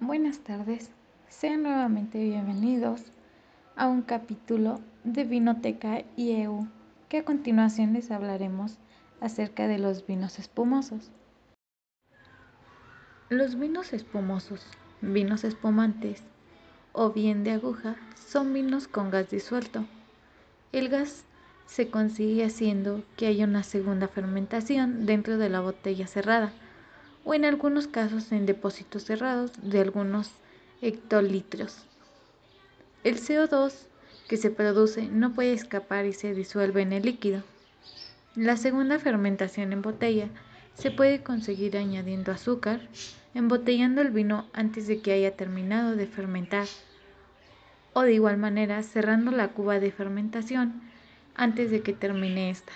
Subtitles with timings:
[0.00, 0.92] Buenas tardes,
[1.28, 3.02] sean nuevamente bienvenidos
[3.74, 6.68] a un capítulo de Vinoteca y EU,
[7.08, 8.78] que a continuación les hablaremos
[9.20, 11.10] acerca de los vinos espumosos.
[13.28, 14.64] Los vinos espumosos,
[15.00, 16.22] vinos espumantes
[16.92, 19.84] o bien de aguja son vinos con gas disuelto.
[20.70, 21.24] El gas
[21.66, 26.52] se consigue haciendo que haya una segunda fermentación dentro de la botella cerrada
[27.28, 30.30] o en algunos casos en depósitos cerrados de algunos
[30.80, 31.76] hectolitros.
[33.04, 33.74] El CO2
[34.30, 37.42] que se produce no puede escapar y se disuelve en el líquido.
[38.34, 40.28] La segunda fermentación en botella
[40.72, 42.88] se puede conseguir añadiendo azúcar,
[43.34, 46.66] embotellando el vino antes de que haya terminado de fermentar,
[47.92, 50.80] o de igual manera cerrando la cuba de fermentación
[51.34, 52.72] antes de que termine esta.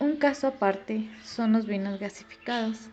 [0.00, 2.88] Un caso aparte son los vinos gasificados,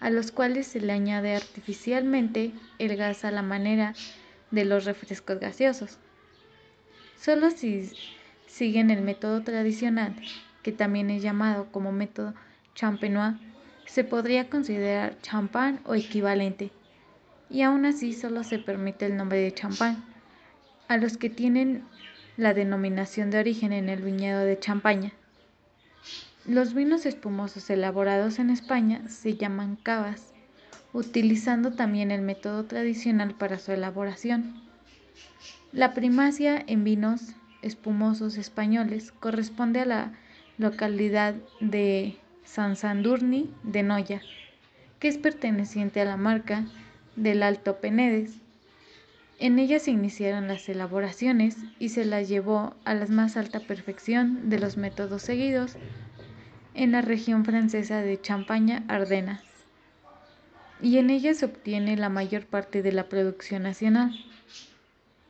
[0.00, 3.94] a los cuales se le añade artificialmente el gas a la manera
[4.50, 5.98] de los refrescos gaseosos.
[7.16, 7.90] Solo si
[8.46, 10.14] siguen el método tradicional,
[10.62, 12.34] que también es llamado como método
[12.74, 13.36] champenois,
[13.84, 16.70] se podría considerar champán o equivalente,
[17.50, 20.04] y aún así solo se permite el nombre de champán
[20.88, 21.84] a los que tienen
[22.38, 25.12] la denominación de origen en el viñedo de Champaña.
[26.48, 30.32] Los vinos espumosos elaborados en España se llaman cavas,
[30.94, 34.54] utilizando también el método tradicional para su elaboración.
[35.72, 40.12] La primacia en vinos espumosos españoles corresponde a la
[40.56, 44.22] localidad de San Sandurni de Noya,
[45.00, 46.64] que es perteneciente a la marca
[47.14, 48.38] del Alto Penedes.
[49.38, 54.48] En ella se iniciaron las elaboraciones y se las llevó a la más alta perfección
[54.48, 55.76] de los métodos seguidos
[56.78, 59.42] en la región francesa de Champaña-Ardenas,
[60.80, 64.14] y en ella se obtiene la mayor parte de la producción nacional.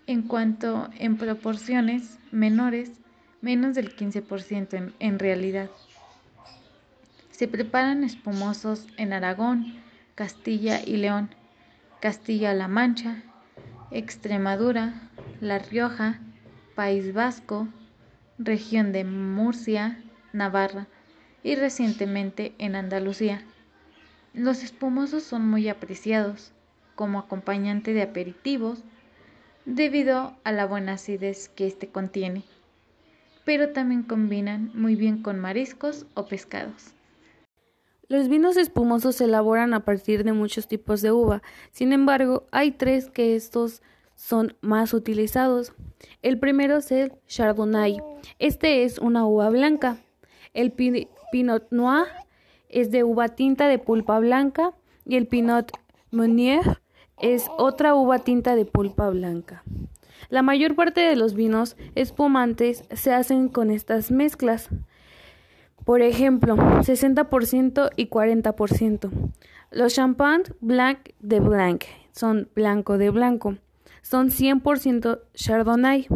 [0.06, 2.92] En cuanto en proporciones menores,
[3.40, 5.70] menos del 15% en, en realidad.
[7.30, 9.80] Se preparan espumosos en Aragón,
[10.14, 11.30] Castilla y León,
[12.02, 13.22] Castilla-La Mancha,
[13.90, 15.08] Extremadura,
[15.40, 16.20] La Rioja,
[16.74, 17.68] País Vasco,
[18.36, 19.98] región de Murcia,
[20.34, 20.86] Navarra,
[21.48, 23.40] y recientemente en Andalucía.
[24.34, 26.52] Los espumosos son muy apreciados
[26.94, 28.84] como acompañante de aperitivos
[29.64, 32.42] debido a la buena acidez que éste contiene,
[33.46, 36.92] pero también combinan muy bien con mariscos o pescados.
[38.08, 42.72] Los vinos espumosos se elaboran a partir de muchos tipos de uva, sin embargo, hay
[42.72, 43.80] tres que estos
[44.16, 45.72] son más utilizados.
[46.20, 48.02] El primero es el Chardonnay.
[48.38, 49.96] Este es una uva blanca.
[50.52, 50.72] El
[51.30, 52.06] Pinot Noir
[52.68, 54.72] es de uva tinta de pulpa blanca
[55.04, 55.72] y el Pinot
[56.10, 56.80] Meunier
[57.20, 59.62] es otra uva tinta de pulpa blanca.
[60.30, 64.68] La mayor parte de los vinos espumantes se hacen con estas mezclas.
[65.84, 69.10] Por ejemplo, 60% y 40%.
[69.70, 73.56] Los champagne blanc de blanc son blanco de blanco.
[74.02, 76.08] Son 100% chardonnay.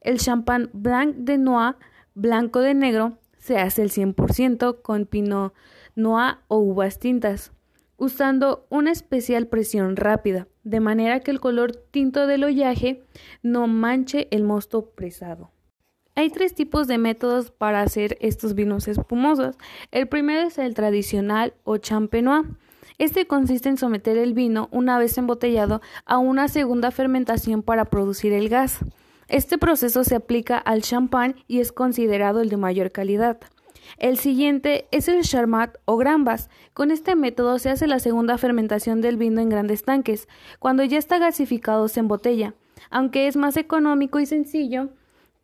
[0.00, 1.76] El champagne blanc de noir,
[2.14, 5.52] blanco de negro, se hace el 100% con Pinot
[5.96, 7.52] Noir o uvas tintas,
[7.96, 13.02] usando una especial presión rápida, de manera que el color tinto del hollaje
[13.42, 15.50] no manche el mosto presado.
[16.14, 19.56] Hay tres tipos de métodos para hacer estos vinos espumosos.
[19.90, 22.46] El primero es el tradicional o champenois.
[22.98, 28.32] Este consiste en someter el vino, una vez embotellado, a una segunda fermentación para producir
[28.34, 28.84] el gas.
[29.32, 33.40] Este proceso se aplica al champán y es considerado el de mayor calidad.
[33.96, 36.50] El siguiente es el Charmat o Grambas.
[36.74, 40.28] Con este método se hace la segunda fermentación del vino en grandes tanques.
[40.58, 42.52] Cuando ya está gasificado se embotella.
[42.90, 44.90] Aunque es más económico y sencillo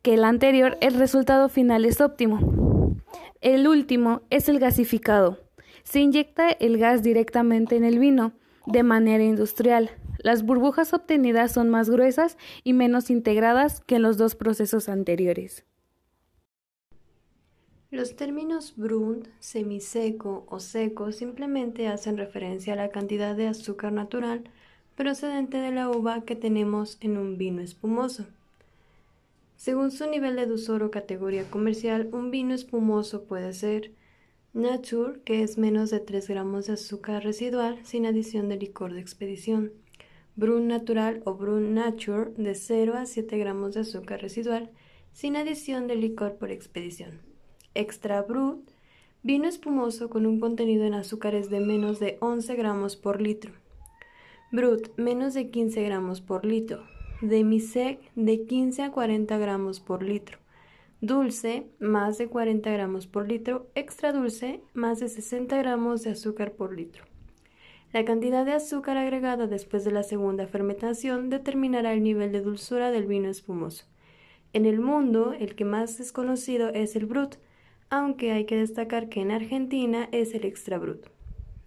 [0.03, 2.95] que el anterior, el resultado final es óptimo.
[3.41, 5.39] El último es el gasificado.
[5.81, 8.33] Se inyecta el gas directamente en el vino
[8.67, 9.89] de manera industrial.
[10.21, 15.65] Las burbujas obtenidas son más gruesas y menos integradas que en los dos procesos anteriores.
[17.89, 24.43] Los términos brut, semiseco o seco simplemente hacen referencia a la cantidad de azúcar natural
[24.95, 28.25] procedente de la uva que tenemos en un vino espumoso.
[29.55, 33.91] Según su nivel de dulzor o categoría comercial, un vino espumoso puede ser
[34.53, 38.99] Nature, que es menos de 3 gramos de azúcar residual sin adición de licor de
[38.99, 39.71] expedición.
[40.39, 44.69] Brun natural o Brun Nature de 0 a 7 gramos de azúcar residual
[45.11, 47.19] sin adición de licor por expedición.
[47.75, 48.61] Extra Brut,
[49.21, 53.51] vino espumoso con un contenido en azúcares de menos de 11 gramos por litro.
[54.49, 56.85] Brut, menos de 15 gramos por litro.
[57.19, 60.37] Demisec, de 15 a 40 gramos por litro.
[61.01, 63.67] Dulce, más de 40 gramos por litro.
[63.75, 67.08] Extra dulce, más de 60 gramos de azúcar por litro.
[67.91, 72.91] La cantidad de azúcar agregada después de la segunda fermentación determinará el nivel de dulzura
[72.91, 73.85] del vino espumoso.
[74.53, 77.35] En el mundo, el que más es conocido es el Brut,
[77.89, 81.07] aunque hay que destacar que en Argentina es el Extra Brut.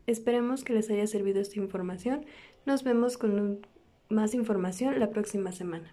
[0.07, 2.25] Esperemos que les haya servido esta información.
[2.67, 3.67] Nos vemos con
[4.09, 5.93] más información la próxima semana.